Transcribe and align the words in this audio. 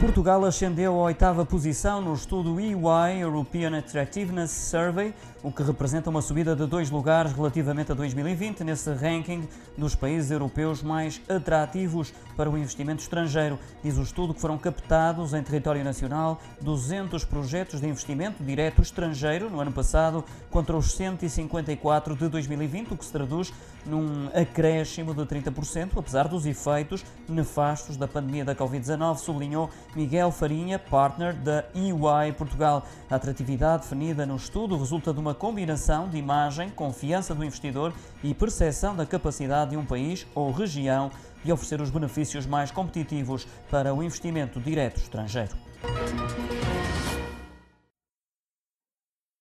Portugal 0.00 0.42
ascendeu 0.46 0.94
à 0.94 1.02
oitava 1.02 1.44
posição 1.44 2.00
no 2.00 2.14
estudo 2.14 2.58
EY 2.58 3.20
European 3.20 3.76
Attractiveness 3.76 4.50
Survey, 4.50 5.12
o 5.42 5.52
que 5.52 5.62
representa 5.62 6.08
uma 6.08 6.22
subida 6.22 6.56
de 6.56 6.66
dois 6.66 6.90
lugares 6.90 7.32
relativamente 7.32 7.92
a 7.92 7.94
2020 7.94 8.64
nesse 8.64 8.90
ranking 8.94 9.46
dos 9.76 9.94
países 9.94 10.30
europeus 10.30 10.82
mais 10.82 11.20
atrativos 11.28 12.14
para 12.34 12.48
o 12.48 12.56
investimento 12.56 13.02
estrangeiro. 13.02 13.58
Diz 13.84 13.98
o 13.98 14.02
estudo 14.02 14.32
que 14.32 14.40
foram 14.40 14.56
captados 14.56 15.34
em 15.34 15.42
território 15.42 15.84
nacional 15.84 16.40
200 16.62 17.22
projetos 17.26 17.78
de 17.78 17.86
investimento 17.86 18.42
direto 18.42 18.80
estrangeiro 18.80 19.50
no 19.50 19.60
ano 19.60 19.70
passado 19.70 20.24
contra 20.50 20.74
os 20.74 20.94
154 20.94 22.16
de 22.16 22.26
2020, 22.26 22.94
o 22.94 22.96
que 22.96 23.04
se 23.04 23.12
traduz 23.12 23.52
num 23.84 24.28
acréscimo 24.34 25.14
de 25.14 25.22
30%, 25.22 25.90
apesar 25.96 26.26
dos 26.28 26.46
efeitos 26.46 27.04
nefastos 27.28 27.96
da 27.96 28.08
pandemia 28.08 28.44
da 28.44 28.54
Covid-19, 28.54 29.18
sublinhou 29.18 29.70
Miguel 29.94 30.30
Farinha, 30.30 30.78
partner 30.78 31.34
da 31.34 31.64
EY 31.74 32.32
Portugal. 32.36 32.86
A 33.10 33.16
atratividade 33.16 33.82
definida 33.82 34.24
no 34.24 34.36
estudo 34.36 34.76
resulta 34.76 35.12
de 35.12 35.20
uma 35.20 35.34
combinação 35.34 36.08
de 36.08 36.16
imagem, 36.16 36.70
confiança 36.70 37.34
do 37.34 37.44
investidor 37.44 37.92
e 38.22 38.32
percepção 38.32 38.94
da 38.94 39.04
capacidade 39.04 39.70
de 39.70 39.76
um 39.76 39.84
país 39.84 40.26
ou 40.34 40.50
região 40.50 41.10
de 41.44 41.52
oferecer 41.52 41.80
os 41.80 41.90
benefícios 41.90 42.46
mais 42.46 42.70
competitivos 42.70 43.46
para 43.70 43.94
o 43.94 44.02
investimento 44.02 44.60
direto 44.60 44.98
estrangeiro. 44.98 45.56